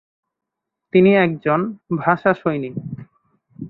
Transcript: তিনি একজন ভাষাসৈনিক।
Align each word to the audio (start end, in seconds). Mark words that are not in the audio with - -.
তিনি 0.93 1.11
একজন 1.15 1.59
ভাষাসৈনিক। 1.97 2.75